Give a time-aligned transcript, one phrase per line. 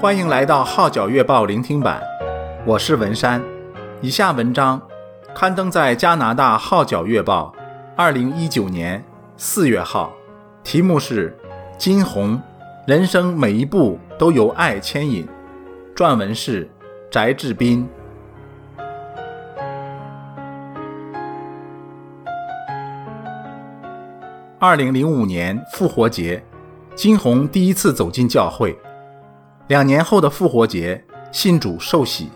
[0.00, 2.00] 欢迎来到《号角月报》聆听版，
[2.64, 3.42] 我是文山。
[4.00, 4.80] 以下文章
[5.34, 7.52] 刊登在加拿大《号角月报》
[7.96, 9.04] 二零一九年
[9.36, 10.12] 四月号，
[10.62, 11.36] 题目是
[11.76, 12.40] 《金红：
[12.86, 15.26] 人生每一步都由爱牵引》，
[15.98, 16.70] 撰文是
[17.10, 17.88] 翟志斌。
[24.60, 26.40] 二零零五年复活节，
[26.94, 28.78] 金红第一次走进教会。
[29.68, 32.28] 两年后的复活节，信主受洗；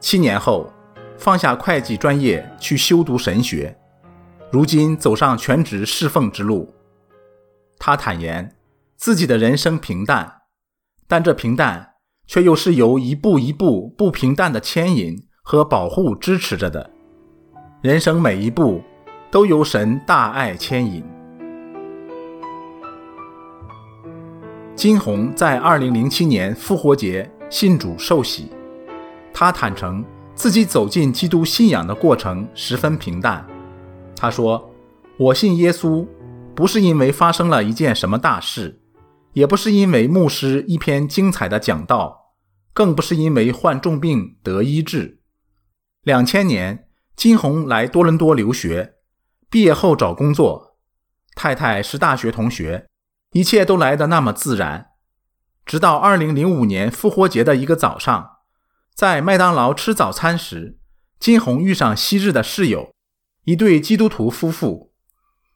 [0.00, 0.72] 七年后，
[1.16, 3.76] 放下会计专业去修读神学。
[4.50, 6.74] 如今走上全职侍奉之路。
[7.78, 8.56] 他坦言，
[8.96, 10.40] 自己的人生平淡，
[11.06, 11.94] 但这平淡
[12.26, 16.90] 却又是由一步一步不平淡的牵引和保护支持着的。
[17.82, 18.82] 人生每一步
[19.30, 21.04] 都由神大爱牵引。
[24.74, 28.50] 金红在2007年复活节信主受洗，
[29.32, 30.02] 他坦诚
[30.34, 33.46] 自己走进基督信仰的过程十分平淡。
[34.16, 34.72] 他说
[35.18, 36.06] ：“我信耶稣，
[36.54, 38.80] 不是因为发生了一件什么大事，
[39.34, 42.32] 也不是因为牧师一篇精彩的讲道，
[42.72, 45.20] 更不是因为患重病得医治。”
[46.02, 48.94] 两千年，金红来多伦多留学，
[49.50, 50.76] 毕业后找工作，
[51.36, 52.86] 太太是大学同学。
[53.32, 54.88] 一切都来得那么自然，
[55.64, 58.36] 直到2005年复活节的一个早上，
[58.94, 60.78] 在麦当劳吃早餐时，
[61.18, 62.92] 金红遇上昔日的室友，
[63.44, 64.92] 一对基督徒夫妇。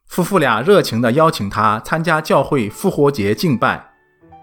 [0.07, 3.91] 夫妇俩热情地邀请他参加教会复活节敬拜，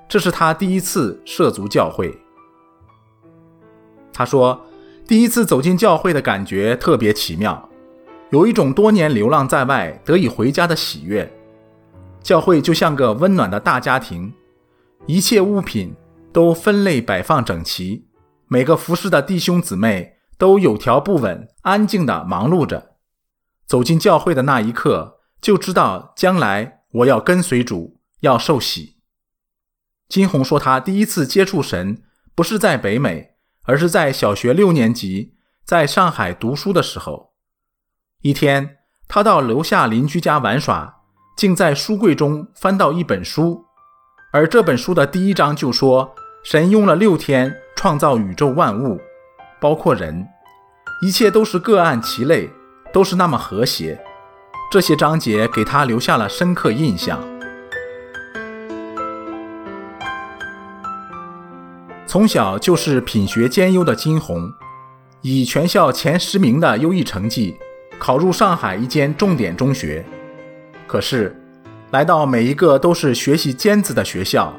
[0.06, 2.16] 这是他第一次涉足教会。
[4.12, 4.64] 他说，
[5.08, 7.68] 第一次走进教会的感觉特别奇妙，
[8.30, 11.28] 有一种多年流浪在外得以回家的喜悦。
[12.24, 14.32] 教会就像个温暖的大家庭，
[15.06, 15.94] 一切物品
[16.32, 18.08] 都分类摆放整齐，
[18.48, 22.96] 每个服侍的弟兄姊妹都有条不紊、安静地忙碌着。
[23.66, 28.96] 走进教会的那一刻，就知道将来我要跟随主，要受洗。
[30.08, 32.02] 金红说，他第一次接触神
[32.34, 37.34] 不是在北美，而是在小学六年级，在上海读书的时候。
[38.22, 41.03] 一天，他到楼下邻居家玩耍。
[41.36, 43.64] 竟在书柜中翻到一本书，
[44.32, 46.14] 而这本书的第一章就说：
[46.44, 49.00] 神用了六天创造宇宙万物，
[49.60, 50.24] 包括人，
[51.02, 52.48] 一切都是各按其类，
[52.92, 54.00] 都是那么和谐。
[54.70, 57.20] 这些章节给他留下了深刻印象。
[62.06, 64.52] 从小就是品学兼优的金红，
[65.22, 67.56] 以全校前十名的优异成绩
[67.98, 70.06] 考入上海一间重点中学。
[70.86, 71.34] 可是，
[71.90, 74.52] 来到每一个都是学习尖子的学校，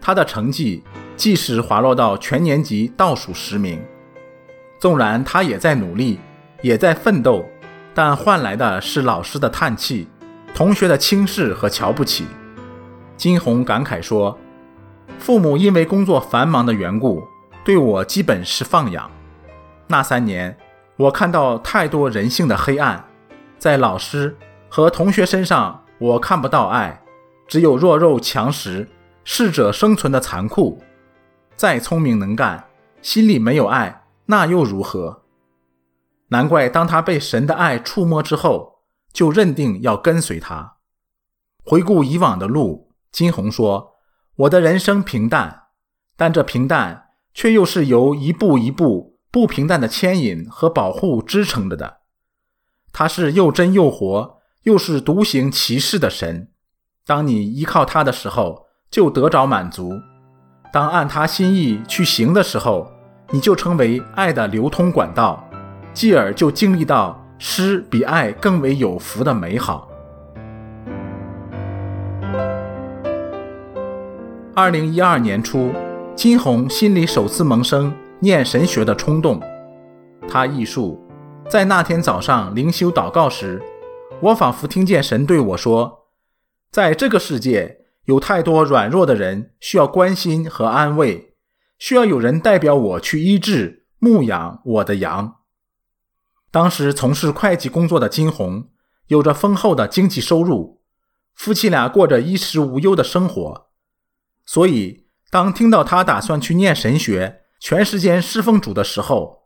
[0.00, 0.82] 他的成绩
[1.16, 3.82] 即使滑落到全年级倒数十名。
[4.78, 6.20] 纵然他也在努力，
[6.62, 7.44] 也在奋斗，
[7.94, 10.08] 但换来的是老师的叹气、
[10.54, 12.26] 同学的轻视和瞧不起。
[13.16, 14.38] 金红感慨说
[15.18, 17.22] ：“父母因为工作繁忙的缘故，
[17.64, 19.10] 对我基本是放养。
[19.86, 20.56] 那三年，
[20.96, 23.04] 我看到太多人性的黑暗，
[23.58, 24.36] 在老师。”
[24.70, 27.02] 和同学身上，我看不到爱，
[27.48, 28.88] 只有弱肉强食、
[29.24, 30.80] 适者生存的残酷。
[31.56, 32.68] 再聪明能干，
[33.02, 35.24] 心里没有爱，那又如何？
[36.28, 40.76] 难怪当他被神的爱触摸之后，就认定要跟随他。
[41.64, 43.96] 回顾以往的路，金红说
[44.46, 45.64] ：“我的人生平淡，
[46.16, 52.02] 但这平淡却又是由一步一步不平淡的牵引和保护支撑着的。
[52.92, 56.48] 他是又真又活。”又是独行其事的神，
[57.06, 59.92] 当你依靠他的时候，就得着满足；
[60.70, 62.92] 当按他心意去行的时候，
[63.30, 65.48] 你就成为爱的流通管道，
[65.94, 69.88] 继而就经历到施比爱更为有福的美好。
[74.54, 75.72] 二零一二年初，
[76.14, 79.40] 金红心里首次萌生念神学的冲动。
[80.28, 81.02] 他忆述，
[81.48, 83.58] 在那天早上灵修祷告时。
[84.22, 86.10] 我仿佛听见神对我说
[86.70, 91.34] ：“在这个世界，有太多软弱的人需要关心和安慰，
[91.78, 95.36] 需要有人代表我去医治、牧养我的羊。”
[96.52, 98.68] 当时从事会计工作的金红，
[99.06, 100.82] 有着丰厚的经济收入，
[101.34, 103.70] 夫妻俩过着衣食无忧的生活。
[104.44, 109.44] 所以，当听到他打算去念神学、全时间侍奉主的时候，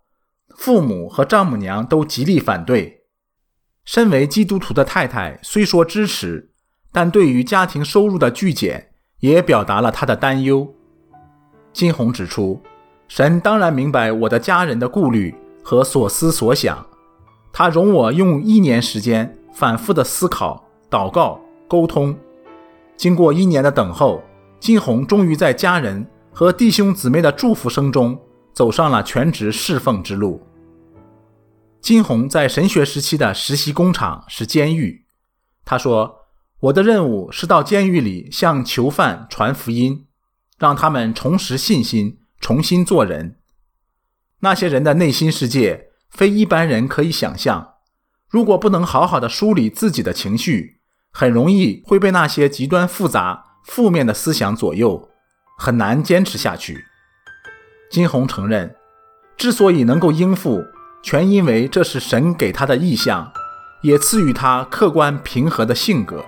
[0.57, 3.04] 父母和丈母娘都极力反对。
[3.85, 6.51] 身为基督徒的太太虽说支持，
[6.91, 8.91] 但对于家庭收入的剧减，
[9.21, 10.75] 也表达了她的担忧。
[11.73, 12.63] 金红指出，
[13.09, 16.87] 神当然明白我的家人的顾虑和所思所想，
[17.53, 22.17] 他容我用一年时间反复的思考、祷告、沟通。
[22.97, 24.23] 经过一年的等候，
[24.59, 28.19] 金红终于在家人和弟兄姊妹的祝福声中，
[28.55, 30.41] 走上了全职侍奉之路。
[31.85, 35.05] 金红在神学时期的实习工厂是监狱。
[35.67, 36.21] 他说
[36.61, 40.07] ：“我的任务是到监狱里向囚犯传福音，
[40.57, 43.37] 让他们重拾信心，重新做人。
[44.41, 47.75] 那些人的内心世界非一般人可以想象。
[48.31, 50.81] 如果不能好好的梳理自己的情绪，
[51.13, 55.11] 很容易会被那些极端复杂、负面的思想左右，
[55.59, 56.87] 很难坚持下去。”
[57.93, 58.75] 金红承认，
[59.37, 60.65] 之所以能够应付，
[61.07, 63.31] 全因为这是神给他的意象，
[63.83, 66.25] 也赐予他客观平和的性格。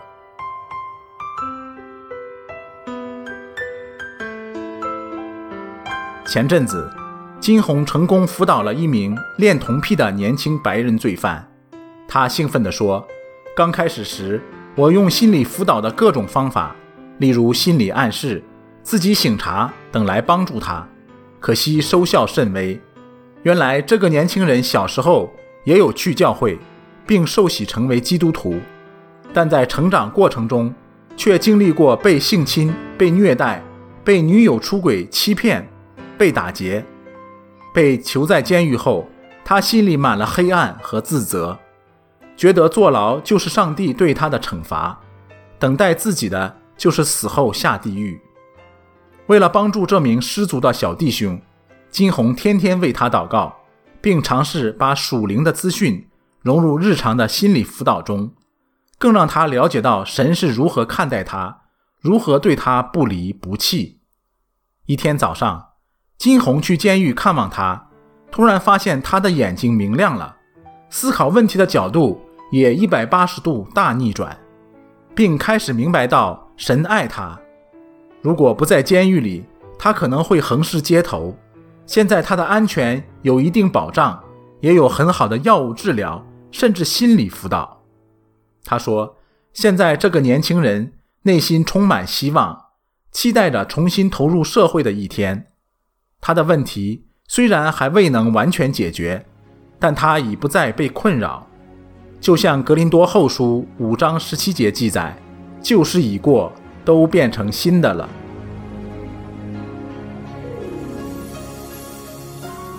[6.27, 6.93] 前阵子，
[7.41, 11.51] 金红成功辅导了一名恋童癖的年轻白人罪犯。
[12.07, 13.03] 他兴奋地说
[13.57, 14.43] ：“刚开始时，
[14.75, 16.77] 我用心理辅导的各种方法，
[17.17, 18.45] 例如心理暗示、
[18.83, 20.87] 自己醒察等来帮助他。”
[21.41, 22.79] 可惜收效甚微。
[23.47, 25.33] 原来这个年轻人小时候
[25.63, 26.59] 也有去教会，
[27.07, 28.59] 并受洗成为基督徒，
[29.33, 30.75] 但在成长过程中
[31.17, 33.63] 却经历过被性侵、被虐待、
[34.03, 35.65] 被女友出轨欺骗、
[36.19, 36.85] 被打劫。
[37.73, 39.07] 被囚在监狱后，
[39.45, 41.57] 他心里满了黑暗和自责，
[42.37, 44.99] 觉得坐牢就是上帝对他的惩罚，
[45.57, 48.21] 等待自己的就是死后下地狱。
[49.29, 51.41] 为了帮助这名失足的小弟兄，
[51.91, 53.57] 金红天天为他祷告，
[54.01, 56.07] 并尝试把属灵的资讯
[56.43, 58.33] 融入日常的心理辅导中，
[58.99, 61.63] 更让他了解到神是如何看待他，
[62.01, 64.01] 如何对他不离不弃。
[64.87, 65.69] 一天早上，
[66.19, 67.89] 金红去监狱看望他，
[68.31, 70.37] 突然发现他的眼睛明亮了，
[70.91, 72.21] 思考问题的角度
[72.53, 74.39] 也一百八十度大逆转，
[75.15, 77.39] 并开始明白到神爱他。
[78.23, 79.45] 如果不在监狱里，
[79.79, 81.37] 他可能会横尸街头。
[81.87, 84.23] 现在他的安全有一定保障，
[84.61, 87.83] 也有很好的药物治疗，甚至心理辅导。
[88.65, 89.17] 他说
[89.55, 90.93] ：“现在这个年轻人
[91.23, 92.67] 内心充满希望，
[93.13, 95.47] 期待着重新投入社会的一天。
[96.21, 99.25] 他的问题虽然还未能完全解决，
[99.79, 101.47] 但他已不再被困扰。
[102.21, 105.17] 就像格林多后书五章十七节记载
[105.63, 106.53] ：‘旧事已过。’”
[106.87, 108.09] 都变成新的了。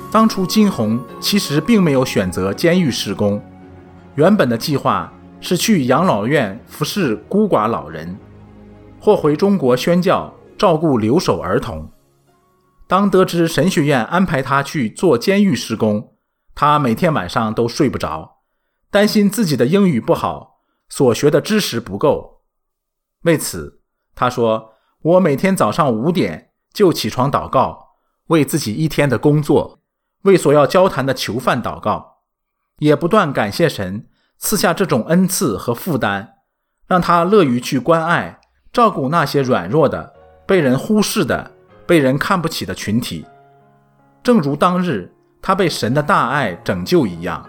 [0.10, 3.42] 当初金鸿其实并没有选择监狱施工，
[4.16, 5.12] 原本的计划
[5.42, 8.18] 是去养老院服侍孤寡老人，
[9.00, 11.92] 或回中国宣教照顾留守儿童。
[12.88, 16.14] 当得知神学院安排他去做监狱施工，
[16.56, 18.38] 他每天晚上都睡不着，
[18.90, 22.44] 担心自己的英语不好，所学的知识不够。
[23.24, 23.82] 为此，
[24.16, 24.72] 他说
[25.04, 29.82] ：“我每天早上五点就起床祷告，为自己一天的工作，
[30.28, 32.18] 为所要交谈的囚犯祷告，
[32.80, 34.08] 也不断感谢神
[34.38, 36.34] 赐下这种恩赐和负担，
[36.86, 38.42] 让他乐于去关爱、
[38.74, 40.14] 照顾那些软弱的、
[40.46, 41.52] 被人忽视的、
[41.86, 43.26] 被人看不起的群体，
[44.22, 47.44] 正如当日他被神的大爱拯救一样。”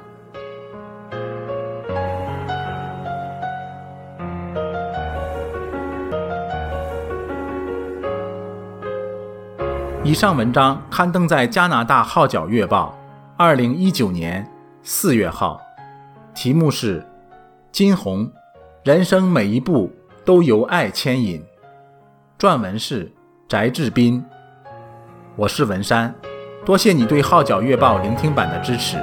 [10.08, 12.96] 以上文章刊登在加拿大《号角月报》
[13.36, 14.50] 二零一九年
[14.82, 15.60] 四月号，
[16.34, 17.00] 题目是
[17.70, 18.32] 《金红：
[18.84, 19.92] 人生每一步
[20.24, 21.44] 都由爱牵引》，
[22.42, 23.12] 撰文是
[23.50, 24.24] 翟志斌。
[25.36, 26.14] 我是文山，
[26.64, 28.96] 多谢你对《号角月报》聆听版的支持。